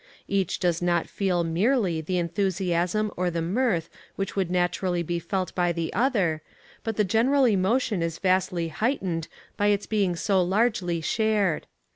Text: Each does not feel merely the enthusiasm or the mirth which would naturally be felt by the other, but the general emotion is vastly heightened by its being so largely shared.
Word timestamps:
Each 0.27 0.57
does 0.57 0.81
not 0.81 1.07
feel 1.07 1.43
merely 1.43 2.01
the 2.01 2.17
enthusiasm 2.17 3.11
or 3.15 3.29
the 3.29 3.39
mirth 3.43 3.87
which 4.15 4.35
would 4.35 4.49
naturally 4.49 5.03
be 5.03 5.19
felt 5.19 5.53
by 5.53 5.71
the 5.71 5.93
other, 5.93 6.41
but 6.83 6.97
the 6.97 7.03
general 7.03 7.45
emotion 7.45 8.01
is 8.01 8.17
vastly 8.17 8.69
heightened 8.69 9.27
by 9.57 9.67
its 9.67 9.85
being 9.85 10.15
so 10.15 10.41
largely 10.41 11.01
shared. 11.01 11.67